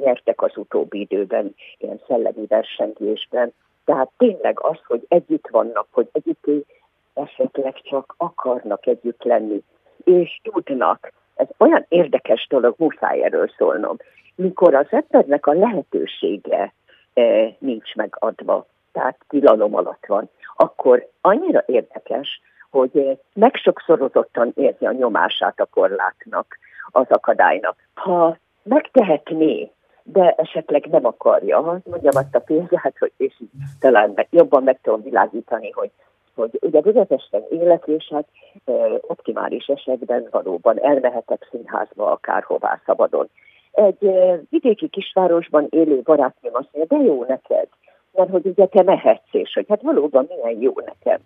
nyertek 0.00 0.42
az 0.42 0.56
utóbbi 0.56 1.00
időben 1.00 1.54
ilyen 1.78 2.00
szellemi 2.06 2.46
versengésben, 2.46 3.52
tehát 3.84 4.10
tényleg 4.16 4.60
az, 4.60 4.78
hogy 4.86 5.04
együtt 5.08 5.48
vannak, 5.50 5.86
hogy 5.90 6.08
együtt 6.12 6.66
esetleg 7.14 7.80
csak 7.82 8.14
akarnak 8.16 8.86
együtt 8.86 9.22
lenni, 9.22 9.62
és 10.04 10.40
tudnak. 10.42 11.12
Ez 11.34 11.46
olyan 11.58 11.86
érdekes 11.88 12.46
dolog, 12.48 12.74
muszáj 12.78 13.22
erről 13.22 13.50
szólnom. 13.56 13.96
Mikor 14.40 14.74
az 14.74 14.86
embernek 14.90 15.46
a 15.46 15.52
lehetősége 15.52 16.72
e, 17.14 17.56
nincs 17.58 17.94
megadva, 17.94 18.66
tehát 18.92 19.18
tilalom 19.28 19.74
alatt 19.74 20.06
van, 20.06 20.30
akkor 20.56 21.08
annyira 21.20 21.62
érdekes, 21.66 22.40
hogy 22.70 22.96
e, 22.96 23.16
megsokszorozottan 23.34 24.52
érzi 24.54 24.86
a 24.86 24.92
nyomását 24.92 25.60
a 25.60 25.64
korlátnak, 25.64 26.58
az 26.90 27.06
akadálynak. 27.08 27.76
Ha 27.94 28.36
megtehetné, 28.62 29.70
de 30.02 30.34
esetleg 30.36 30.86
nem 30.86 31.04
akarja. 31.04 31.60
Mondjam 31.60 32.16
azt 32.16 32.34
a 32.34 32.40
példát, 32.40 32.94
hogy 32.98 33.12
és 33.16 33.34
talán 33.80 34.12
meg, 34.14 34.26
jobban 34.30 34.62
meg 34.62 34.78
tudom 34.82 35.02
világítani, 35.02 35.70
hogy 35.70 35.90
hogy 36.34 36.58
ugye 36.60 36.80
Budapesten 36.80 37.42
élek, 37.50 37.82
és 37.86 38.08
hát 38.12 38.26
e, 38.64 38.72
optimális 39.00 39.66
esetben 39.66 40.28
valóban 40.30 40.84
elmehetek 40.84 41.48
színházba 41.50 42.10
akárhová 42.10 42.80
szabadon. 42.86 43.28
Egy 43.72 44.10
vidéki 44.50 44.88
kisvárosban 44.88 45.66
élő 45.70 46.00
barátnőm 46.00 46.54
azt 46.54 46.68
mondja, 46.72 46.96
de 46.96 47.04
jó 47.04 47.24
neked, 47.24 47.68
mert 48.12 48.30
hogy 48.30 48.46
ugye 48.46 48.66
te 48.66 48.82
mehetsz, 48.82 49.32
és 49.32 49.52
hogy 49.54 49.66
hát 49.68 49.82
valóban 49.82 50.26
milyen 50.28 50.60
jó 50.60 50.72
nekem 50.84 51.20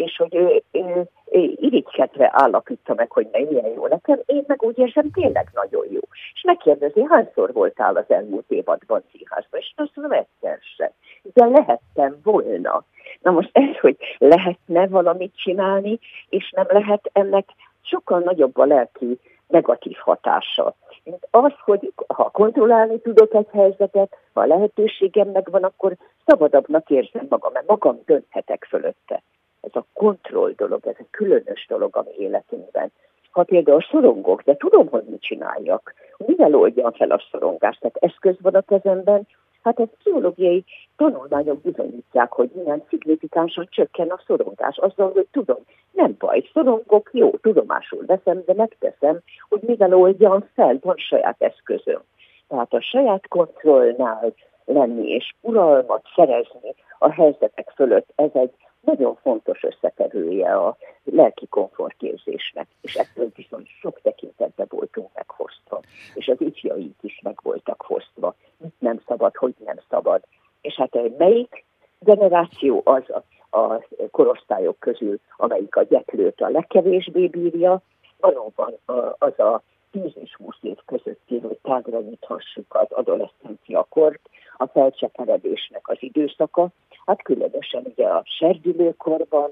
és 0.00 0.16
hogy 0.16 0.34
ő, 0.34 0.62
ő, 0.70 1.08
ő 1.30 1.52
irigykedve 1.56 2.30
állapítja 2.32 2.94
meg, 2.94 3.10
hogy 3.10 3.28
milyen 3.32 3.72
jó 3.74 3.86
nekem, 3.86 4.20
én 4.26 4.44
meg 4.46 4.62
úgy 4.62 4.78
érzem, 4.78 5.10
tényleg 5.10 5.48
nagyon 5.52 5.86
jó. 5.90 6.00
És 6.34 6.42
megkérdezi, 6.42 7.02
hányszor 7.08 7.52
voltál 7.52 7.96
az 7.96 8.04
elmúlt 8.08 8.50
évadban 8.50 9.02
színházban, 9.12 9.60
és 9.60 9.72
azt 9.76 9.90
mondom, 9.94 10.18
egyszer 10.18 10.58
sem. 10.76 10.90
De 11.22 11.46
lehettem 11.46 12.16
volna. 12.22 12.84
Na 13.22 13.30
most 13.30 13.50
ez, 13.52 13.78
hogy 13.80 13.96
lehetne 14.18 14.86
valamit 14.86 15.36
csinálni, 15.36 15.98
és 16.28 16.50
nem 16.50 16.66
lehet 16.68 17.10
ennek 17.12 17.48
sokkal 17.82 18.20
nagyobb 18.20 18.56
a 18.58 18.64
lelki 18.64 19.18
negatív 19.46 19.96
hatása. 19.96 20.74
Mint 21.10 21.28
az, 21.30 21.52
hogy 21.64 21.92
ha 22.06 22.30
kontrollálni 22.30 23.00
tudok 23.00 23.34
egy 23.34 23.48
helyzetet, 23.52 24.16
ha 24.32 24.40
a 24.40 24.46
lehetőségem 24.46 25.28
megvan, 25.28 25.64
akkor 25.64 25.96
szabadabbnak 26.26 26.90
érzem 26.90 27.26
magam, 27.28 27.52
mert 27.52 27.66
magam 27.66 28.00
dönthetek 28.04 28.66
fölötte. 28.68 29.22
Ez 29.60 29.70
a 29.74 29.84
kontroll 29.92 30.52
dolog, 30.56 30.86
ez 30.86 30.94
egy 30.98 31.10
különös 31.10 31.66
dolog 31.68 31.96
a 31.96 32.02
mi 32.02 32.24
életünkben. 32.24 32.92
Ha 33.30 33.42
például 33.42 33.82
szorongok, 33.90 34.42
de 34.42 34.56
tudom, 34.56 34.88
hogy 34.88 35.04
mit 35.04 35.22
csináljak, 35.22 35.94
mivel 36.16 36.54
oldjam 36.54 36.92
fel 36.92 37.10
a 37.10 37.22
szorongást, 37.30 37.80
tehát 37.80 37.96
eszköz 37.96 38.36
van 38.40 38.54
a 38.54 38.60
kezemben, 38.60 39.26
Hát 39.62 39.80
ez 39.80 39.88
pszichológiai 39.98 40.64
tanulmányok 40.96 41.60
bizonyítják, 41.60 42.32
hogy 42.32 42.50
milyen 42.54 42.82
szignifikánsan 42.88 43.66
csökken 43.70 44.08
a 44.08 44.20
szorongás. 44.26 44.76
Azzal, 44.76 45.10
hogy 45.12 45.26
tudom, 45.30 45.58
nem 45.92 46.14
baj, 46.18 46.48
szorongok, 46.52 47.10
jó, 47.12 47.30
tudomásul 47.30 48.06
veszem, 48.06 48.42
de 48.46 48.54
megteszem, 48.54 49.20
hogy 49.48 49.60
mivel 49.62 49.94
oldjam 49.94 50.44
fel, 50.54 50.78
van 50.80 50.96
saját 50.96 51.42
eszközöm. 51.42 52.00
Tehát 52.48 52.72
a 52.72 52.80
saját 52.80 53.28
kontrollnál 53.28 54.34
lenni 54.64 55.08
és 55.08 55.34
uralmat 55.40 56.02
szerezni 56.14 56.74
a 56.98 57.10
helyzetek 57.12 57.72
fölött, 57.74 58.12
ez 58.14 58.30
egy 58.32 58.52
nagyon 58.80 59.14
fontos 59.14 59.62
összetevője 59.62 60.56
a 60.56 60.76
lelki 61.04 61.46
komfortérzésnek, 61.46 62.66
és 62.80 62.94
ettől 62.94 63.30
viszont 63.34 63.66
sok 63.80 64.00
tekintetben 64.02 64.66
voltunk 64.70 65.08
megfosztva, 65.14 65.80
és 66.14 66.28
az 66.28 66.40
ifjaink 66.40 66.96
is 67.00 67.20
meg 67.22 67.38
voltak 67.42 67.84
fosztva, 67.86 68.34
mit 68.56 68.74
nem 68.78 69.00
szabad, 69.06 69.36
hogy 69.36 69.54
nem 69.64 69.76
szabad. 69.88 70.22
És 70.60 70.74
hát 70.74 70.94
eh, 70.94 71.04
melyik 71.18 71.64
generáció 71.98 72.82
az 72.84 73.02
a, 73.10 73.58
a 73.58 73.84
korosztályok 74.10 74.78
közül, 74.78 75.20
amelyik 75.36 75.76
a 75.76 75.82
gyetlőt 75.82 76.40
a 76.40 76.48
legkevésbé 76.48 77.26
bírja, 77.26 77.82
valóban 78.20 78.74
az 79.18 79.38
a 79.38 79.62
10 79.90 80.10
és 80.14 80.34
20 80.36 80.56
év 80.60 80.76
közötti, 80.86 81.38
hogy 81.38 81.58
tágra 81.62 82.00
nyithassuk 82.00 82.74
az 82.74 82.86
adolescenciakort, 82.90 84.20
a 84.56 84.66
felcseperedésnek 84.66 85.88
az 85.88 85.96
időszaka, 86.00 86.68
hát 87.10 87.22
különösen 87.22 87.82
ugye 87.84 88.06
a 88.06 88.22
serdülőkorban 88.24 89.50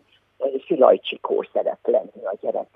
szilajcsikó 0.66 1.44
szeret 1.52 1.78
lenni 1.82 2.24
a 2.24 2.36
gyerek, 2.40 2.68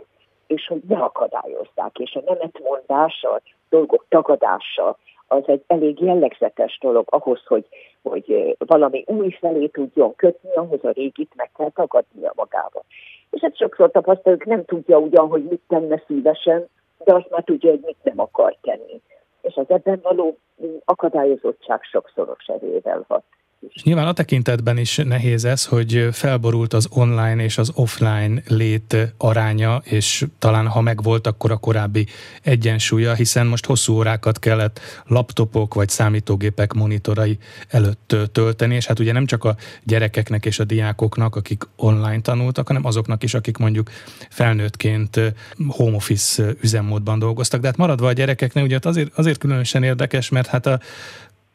és 0.47 0.67
hogy 0.67 0.83
ne 0.89 0.99
akadályozzák, 0.99 1.99
és 1.99 2.15
a 2.15 2.23
nemetmondás, 2.27 3.23
a 3.23 3.41
dolgok 3.69 4.05
tagadása, 4.09 4.99
az 5.27 5.43
egy 5.47 5.63
elég 5.67 6.01
jellegzetes 6.01 6.79
dolog 6.81 7.07
ahhoz, 7.11 7.47
hogy, 7.47 7.67
hogy 8.03 8.57
valami 8.59 9.05
új 9.07 9.31
felé 9.31 9.67
tudjon 9.67 10.15
kötni, 10.15 10.51
ahhoz 10.55 10.85
a 10.85 10.91
régit 10.91 11.33
meg 11.37 11.51
kell 11.57 11.71
tagadnia 11.71 12.33
magába. 12.35 12.83
És 13.31 13.41
hát 13.41 13.57
sokszor 13.57 13.91
tapasztaljuk, 13.91 14.45
nem 14.45 14.65
tudja 14.65 14.99
ugyan, 14.99 15.29
hogy 15.29 15.45
mit 15.45 15.63
tenne 15.69 16.03
szívesen, 16.07 16.69
de 17.05 17.15
azt 17.15 17.31
már 17.31 17.45
tudja, 17.45 17.71
hogy 17.71 17.83
mit 17.85 17.97
nem 18.03 18.21
akar 18.21 18.57
tenni. 18.61 19.01
És 19.41 19.55
az 19.55 19.67
ebben 19.69 20.01
való 20.03 20.37
akadályozottság 20.85 21.83
sokszoros 21.83 22.47
erővel 22.47 23.05
hat. 23.09 23.23
És 23.69 23.83
nyilván 23.83 24.07
a 24.07 24.13
tekintetben 24.13 24.79
is 24.79 24.97
nehéz 24.97 25.45
ez, 25.45 25.65
hogy 25.65 26.09
felborult 26.13 26.73
az 26.73 26.87
online 26.91 27.45
és 27.45 27.59
az 27.59 27.71
offline 27.75 28.43
lét 28.47 28.97
aránya, 29.17 29.83
és 29.85 30.27
talán 30.39 30.67
ha 30.67 30.81
megvolt, 30.81 31.27
akkor 31.27 31.51
a 31.51 31.57
korábbi 31.57 32.07
egyensúlya, 32.43 33.15
hiszen 33.15 33.47
most 33.47 33.67
hosszú 33.67 33.95
órákat 33.95 34.39
kellett 34.39 34.81
laptopok 35.07 35.75
vagy 35.75 35.89
számítógépek 35.89 36.73
monitorai 36.73 37.39
előtt 37.69 38.17
tölteni, 38.33 38.75
és 38.75 38.87
hát 38.87 38.99
ugye 38.99 39.13
nem 39.13 39.27
csak 39.27 39.45
a 39.45 39.57
gyerekeknek 39.85 40.47
és 40.47 40.59
a 40.59 40.65
diákoknak, 40.65 41.37
akik 41.37 41.63
online 41.77 42.21
tanultak, 42.21 42.67
hanem 42.67 42.87
azoknak 42.87 43.23
is, 43.23 43.35
akik 43.35 43.57
mondjuk 43.57 43.91
felnőttként 44.31 45.21
home 45.67 45.97
office 45.97 46.55
üzemmódban 46.61 47.19
dolgoztak. 47.19 47.61
De 47.61 47.67
hát 47.67 47.77
maradva 47.77 48.07
a 48.07 48.13
gyerekeknek, 48.13 48.65
ugye 48.65 48.79
azért, 48.83 49.19
azért 49.19 49.39
különösen 49.39 49.83
érdekes, 49.83 50.29
mert 50.29 50.47
hát 50.47 50.67
a 50.67 50.81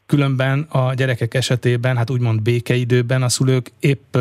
Különben 0.07 0.67
a 0.71 0.93
gyerekek 0.93 1.33
esetében, 1.33 1.97
hát 1.97 2.09
úgymond 2.09 2.41
békeidőben 2.41 3.21
a 3.21 3.29
szülők 3.29 3.65
épp 3.79 4.15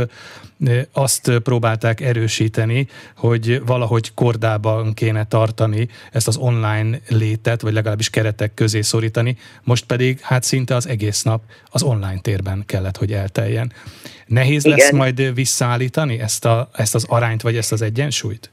azt 0.93 1.39
próbálták 1.39 2.01
erősíteni, 2.01 2.87
hogy 3.17 3.67
valahogy 3.67 4.15
kordában 4.15 4.95
kéne 4.95 5.25
tartani 5.29 5.89
ezt 6.13 6.29
az 6.29 6.37
online 6.37 6.99
létet, 7.09 7.61
vagy 7.61 7.73
legalábbis 7.73 8.11
keretek 8.11 8.55
közé 8.55 8.81
szorítani, 8.81 9.37
most 9.65 9.87
pedig 9.87 10.21
hát 10.21 10.43
szinte 10.43 10.75
az 10.75 10.89
egész 10.89 11.23
nap 11.23 11.41
az 11.73 11.83
online 11.83 12.21
térben 12.23 12.63
kellett, 12.67 12.97
hogy 12.97 13.13
elteljen. 13.13 13.73
Nehéz 14.27 14.65
Igen. 14.65 14.79
lesz 14.79 14.93
majd 14.93 15.35
visszaállítani 15.35 16.19
ezt, 16.21 16.45
a, 16.45 16.69
ezt 16.77 16.95
az 16.95 17.07
arányt, 17.09 17.43
vagy 17.43 17.57
ezt 17.57 17.73
az 17.73 17.83
egyensúlyt? 17.83 18.51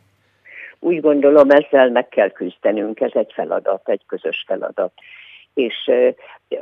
Úgy 0.79 1.01
gondolom, 1.01 1.49
ezzel 1.49 1.89
meg 1.89 2.07
kell 2.07 2.29
küzdenünk, 2.29 2.99
ez 2.99 3.11
egy 3.13 3.31
feladat, 3.33 3.89
egy 3.89 4.01
közös 4.07 4.43
feladat 4.47 4.91
és 5.53 5.91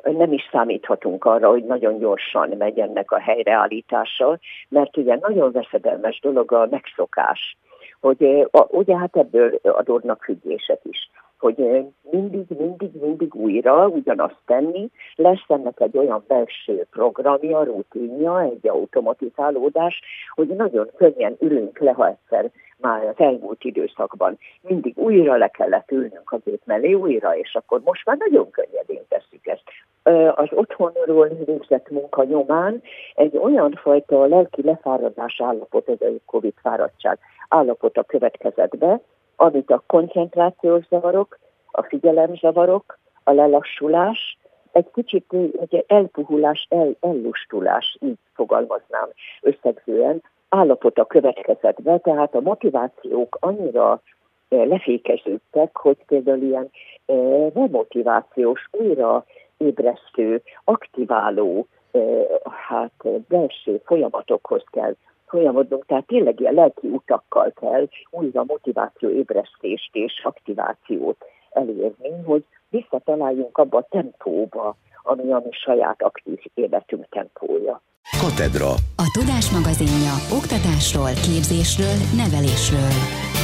nem 0.04 0.34
is 0.34 0.50
számíthatunk 0.52 1.26
arra, 1.26 1.50
hogy 1.50 1.64
nagyon 1.64 1.98
gyorsan 1.98 2.54
megy 2.58 2.80
ennek 2.80 3.12
a 3.12 3.20
helyreállítása, 3.20 4.40
mert 4.70 4.98
ugye 4.98 5.18
nagyon 5.22 5.52
veszedelmes 5.52 6.20
dolog 6.20 6.52
a 6.52 6.68
megszokás, 6.70 7.58
hogy 8.00 8.48
ugye 8.68 8.98
hát 8.98 9.18
ebből 9.18 9.60
adódnak 9.64 10.24
függések 10.24 10.80
is 10.84 11.10
hogy 11.42 11.86
mindig, 12.12 12.46
mindig, 12.58 12.92
mindig 13.02 13.36
újra 13.36 13.88
ugyanazt 13.88 14.42
tenni, 14.46 14.90
lesz 15.16 15.46
ennek 15.48 15.80
egy 15.80 15.98
olyan 15.98 16.24
belső 16.28 16.86
programja, 16.92 17.64
rutinja, 17.64 18.42
egy 18.42 18.68
automatizálódás, 18.68 20.02
hogy 20.36 20.48
nagyon 20.48 20.90
könnyen 20.96 21.36
ülünk 21.40 21.80
le, 21.80 21.92
ha 21.92 22.08
egyszer 22.08 22.52
már 22.78 23.06
az 23.06 23.16
elmúlt 23.18 23.64
időszakban 23.64 24.38
mindig 24.62 24.98
újra 24.98 25.36
le 25.36 25.48
kellett 25.48 25.92
ülnünk 25.92 26.32
a 26.32 26.38
gép 26.38 26.62
mellé, 26.66 26.94
újra, 26.94 27.38
és 27.38 27.56
akkor 27.56 27.82
most 27.84 28.06
már 28.06 28.18
nagyon 28.18 28.50
könnyedén 28.50 29.04
tesszük 29.10 29.48
ezt. 29.48 29.64
Az 30.36 30.48
otthonról 30.52 31.28
végzett 31.46 31.90
munka 31.90 32.24
nyomán 32.24 32.82
egy 33.16 33.38
olyan 33.38 33.80
fajta 33.82 34.26
lelki 34.26 34.62
lefáradás 34.64 35.42
állapot, 35.42 35.88
a 35.88 35.96
Covid 36.26 36.54
fáradtság 36.62 37.20
állapota 37.50 38.04
következett 38.04 38.78
be, 38.78 39.02
amit 39.42 39.72
a 39.72 39.84
koncentrációs 39.88 40.88
zavarok, 40.90 41.40
a 41.72 41.82
figyelemzavarok, 41.82 43.00
a 43.24 43.32
lelassulás, 43.32 44.38
egy 44.72 44.92
kicsit 44.94 45.34
egy 45.60 45.84
elpuhulás, 45.88 46.68
el, 46.70 46.96
ellustulás, 47.00 47.98
így 48.02 48.18
fogalmaznám 48.34 49.10
összegzően, 49.42 50.22
állapota 50.50 51.06
következett 51.06 51.82
be, 51.82 51.98
tehát 51.98 52.36
a 52.36 52.42
motivációk 52.42 53.38
annyira 53.40 54.02
eh, 54.50 54.66
lefékeződtek, 54.66 55.78
hogy 55.78 55.98
például 56.06 56.42
ilyen 56.42 56.72
remotivációs, 57.54 58.68
eh, 58.72 58.82
újra 58.82 59.26
ébresztő, 59.58 60.42
aktiváló 60.64 61.68
eh, 61.92 62.02
hát 62.68 63.08
belső 63.28 63.82
folyamatokhoz 63.86 64.64
kell 64.72 64.96
folyamodnunk, 65.32 65.86
tehát 65.86 66.08
tényleg 66.08 66.40
ilyen 66.40 66.54
lelki 66.54 66.88
utakkal 66.88 67.54
kell 67.62 67.88
újra 68.10 68.44
motiváció 68.48 69.10
ébresztést 69.10 69.90
és 69.96 70.22
aktivációt 70.24 71.18
elérni, 71.52 72.12
hogy 72.26 72.46
visszataláljunk 72.70 73.58
abba 73.58 73.78
a 73.78 73.88
tempóba, 73.90 74.76
ami 75.04 75.32
a 75.32 75.42
mi 75.46 75.52
saját 75.52 76.02
aktív 76.02 76.40
életünk 76.54 77.06
tempója. 77.10 77.82
Katedra. 78.22 78.70
A 79.06 79.08
Tudás 79.18 79.48
magazinja 79.58 80.14
oktatásról, 80.38 81.14
képzésről, 81.28 81.98
nevelésről. 82.22 83.41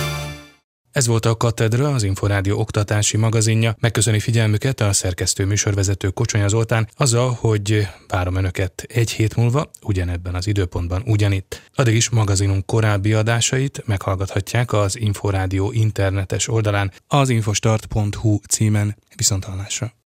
Ez 0.97 1.07
volt 1.07 1.25
a 1.25 1.37
Katedra, 1.37 1.93
az 1.93 2.03
Inforádió 2.03 2.59
oktatási 2.59 3.17
magazinja. 3.17 3.75
Megköszöni 3.79 4.19
figyelmüket 4.19 4.79
a 4.81 4.93
szerkesztő 4.93 5.45
műsorvezető 5.45 6.09
Kocsonya 6.09 6.47
Zoltán 6.47 6.89
azzal, 6.95 7.37
hogy 7.39 7.87
várom 8.07 8.35
Önöket 8.35 8.85
egy 8.87 9.11
hét 9.11 9.35
múlva, 9.35 9.69
ugyanebben 9.81 10.35
az 10.35 10.47
időpontban 10.47 11.03
ugyanitt. 11.05 11.61
Addig 11.75 11.95
is 11.95 12.09
magazinunk 12.09 12.65
korábbi 12.65 13.13
adásait 13.13 13.83
meghallgathatják 13.85 14.73
az 14.73 14.99
Inforádió 14.99 15.71
internetes 15.71 16.47
oldalán 16.47 16.91
az 17.07 17.29
infostart.hu 17.29 18.39
címen. 18.47 18.97
Viszontalásra! 19.15 19.97